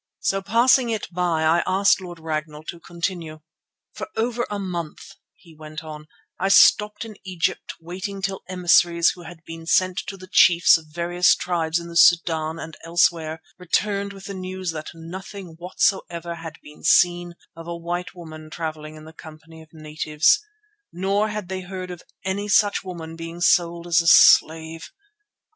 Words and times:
So 0.21 0.41
passing 0.41 0.89
it 0.89 1.07
by 1.13 1.43
I 1.43 1.61
asked 1.67 2.01
Lord 2.01 2.19
Ragnall 2.19 2.63
to 2.69 2.79
continue. 2.79 3.41
"For 3.93 4.09
over 4.15 4.47
a 4.49 4.57
month," 4.57 5.11
he 5.35 5.53
went 5.55 5.83
on, 5.83 6.07
"I 6.39 6.49
stopped 6.49 7.05
in 7.05 7.17
Egypt 7.23 7.75
waiting 7.79 8.23
till 8.23 8.41
emissaries 8.49 9.11
who 9.11 9.21
had 9.21 9.43
been 9.45 9.67
sent 9.67 9.97
to 10.07 10.17
the 10.17 10.25
chiefs 10.25 10.75
of 10.75 10.87
various 10.87 11.35
tribes 11.35 11.77
in 11.77 11.87
the 11.87 11.95
Sudan 11.95 12.57
and 12.57 12.75
elsewhere, 12.83 13.43
returned 13.59 14.11
with 14.11 14.25
the 14.25 14.33
news 14.33 14.71
that 14.71 14.89
nothing 14.95 15.49
whatsoever 15.59 16.33
had 16.33 16.55
been 16.63 16.83
seen 16.83 17.35
of 17.55 17.67
a 17.67 17.77
white 17.77 18.15
woman 18.15 18.49
travelling 18.49 18.95
in 18.95 19.05
the 19.05 19.13
company 19.13 19.61
of 19.61 19.69
natives, 19.71 20.39
nor 20.91 21.29
had 21.29 21.47
they 21.47 21.61
heard 21.61 21.91
of 21.91 22.01
any 22.25 22.47
such 22.47 22.83
woman 22.83 23.15
being 23.15 23.39
sold 23.39 23.85
as 23.85 24.01
a 24.01 24.07
slave. 24.07 24.89